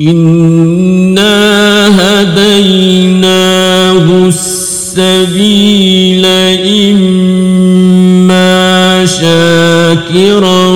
إنا 0.00 1.32
هديناه 2.22 3.46
السبيل 4.28 6.24
إما 6.26 7.21
شاكرا 10.12 10.66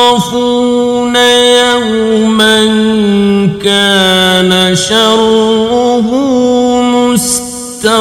يوما 1.16 2.66
كان 3.63 4.75
شره 4.75 6.09
مستطيرا. 6.81 8.00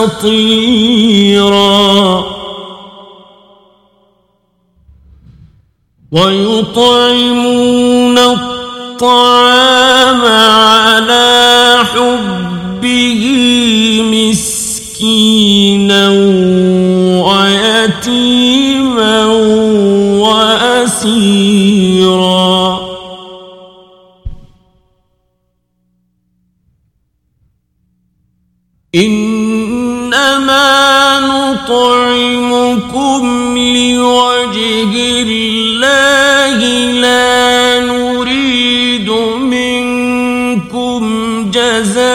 ويطعمون 6.13 7.88
الطعام 8.25 10.21
على 10.21 11.79
حبه 11.95 13.23
مسكينا 14.13 16.09
ويتيما 17.29 19.27
وأسيرا. 20.25 22.49
إنما 28.95 30.69
نطعمكم 31.21 33.23
لوجه 33.59 35.23
الله. 35.23 35.68
منكم 40.73 41.51
جزاء 41.51 42.09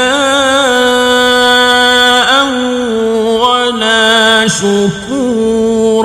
ولا 3.41 4.47
شكورا. 4.47 6.03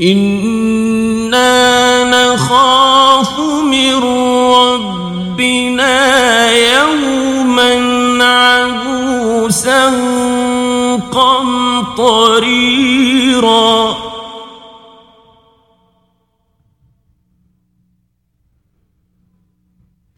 إنا 0.00 1.44
نخاف 2.04 3.40
من 3.40 4.02
ربنا 4.54 5.96
يوما 6.50 7.74
عبوسا 8.24 9.90
قمطريرا. 11.12 12.50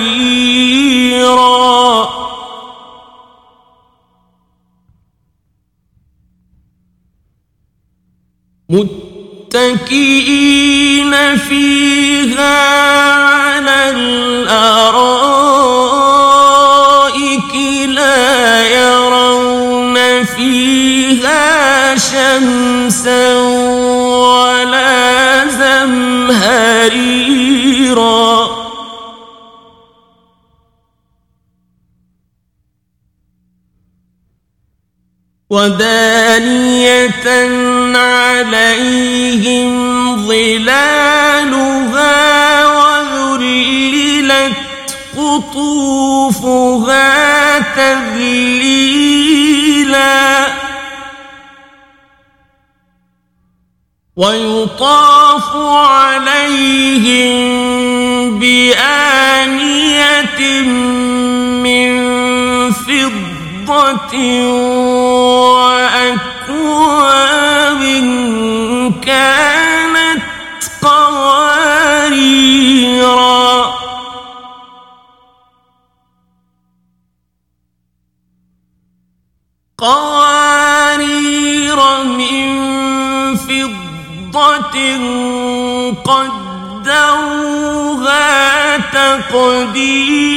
وحريرا 0.00 0.90
متكئين 9.90 11.36
فيها 11.36 12.66
على 13.24 13.90
الأرائك 13.90 15.09
شمسا 22.10 23.34
ولا 24.34 25.46
زمهريرا. 25.60 26.80
ودانية 35.50 37.26
عليهم 37.98 39.70
ظلالها 40.26 42.16
وذللت 42.76 44.56
قطوفها 45.16 46.68
تذليلاً. 47.58 48.70
ويطاف 54.20 55.56
عليهم 55.56 57.38
بآنية 58.38 59.80
من 61.64 61.90
فضة 62.72 64.12
وأكواب 65.56 66.60
كانت 69.04 70.22
قواريرا. 70.82 71.80
قوارير 79.78 81.20
من 82.04 82.70
فضة 84.32 84.96
قدروها 86.04 87.50
تقديرا. 88.76 90.30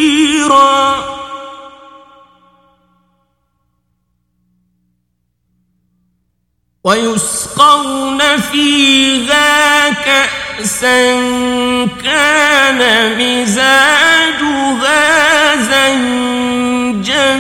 ويسقون 6.84 8.38
فيها 8.38 9.90
كأسا 9.90 11.16
كان 12.04 12.82
مزاجها 13.18 15.04
زنجبيلا. 17.04 17.34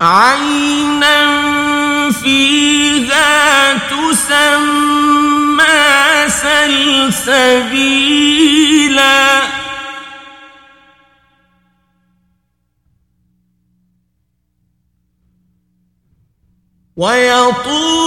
عينا 0.00 1.24
فيها 2.10 3.74
تسمى 3.74 5.64
سلسبيلا 7.24 7.94
ويطوف 16.96 18.03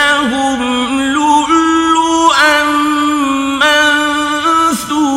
حسبتهم 0.00 1.00
لؤلؤا 1.00 2.64
منثورا. 4.70 5.10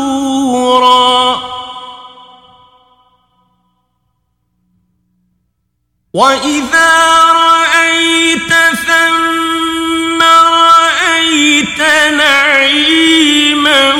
وإذا 6.14 6.94
رأيت 7.32 8.54
ثم 8.88 10.22
رأيت 10.22 11.82
نعيما 12.18 13.94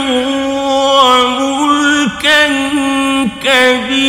وملكا 1.04 2.48
كبيرا 3.44 4.03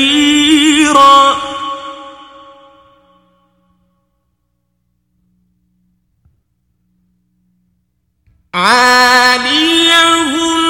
عاليهم 8.65 10.61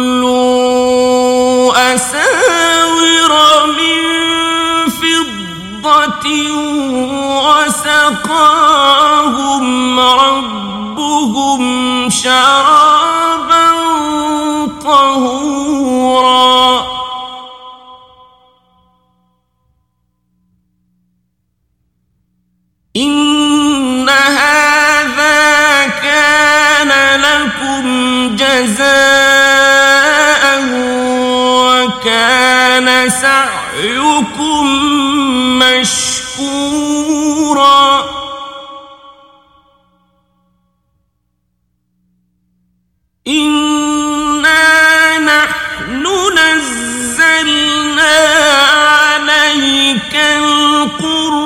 وسقاهم 8.26 10.00
ربهم 10.00 11.62
شرابا 12.10 13.66
طهورا 14.84 16.16
إن 22.96 24.08
هذا 24.08 25.86
كان 25.86 27.20
لكم 27.20 27.86
جزاء 28.36 29.36
وكان 31.60 33.10
سعيكم 33.10 34.35
إنا 43.28 45.18
نحن 45.18 46.06
نزلنا 46.38 48.16
عليك 48.76 50.14
القرآن 50.38 51.44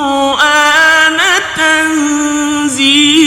تنزيلا 2.77 3.21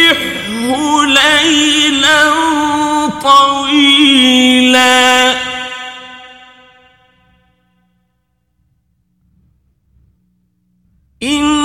ليلا 1.04 2.32
طويلا. 3.22 4.74
إن 11.24 11.63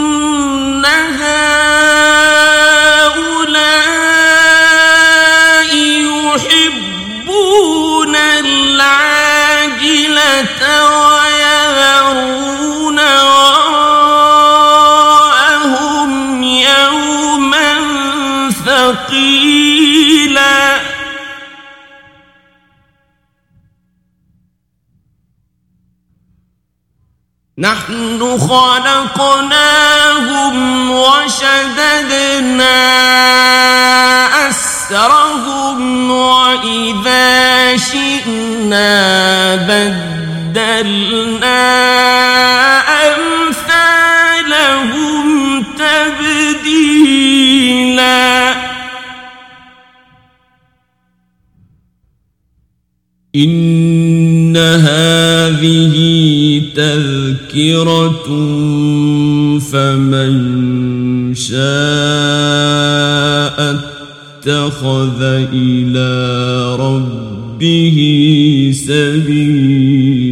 نحن 27.59 28.37
خلقناهم 28.39 29.75
وشددنا 30.91 32.79
أسرهم 34.49 36.11
وإذا 36.11 37.77
شئنا 37.77 39.55
بدلنا 40.55 40.79
أمثالهم 43.11 44.45
تبديلا. 45.63 47.19
إن 53.35 54.57
هذه 54.57 55.95
تذكرة 56.75 57.08
فمن 59.59 60.33
شاء 61.35 61.59
اتخذ 63.59 65.21
إلى 65.53 66.11
ربه 66.75 67.97
سبيلا 68.87 70.29